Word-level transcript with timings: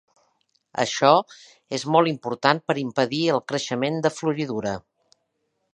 Això 0.83 1.11
és 1.79 1.85
molt 1.97 2.11
important 2.13 2.63
per 2.71 2.79
impedir 2.85 3.21
el 3.35 3.45
creixement 3.53 4.03
de 4.07 4.13
floridura. 4.19 4.79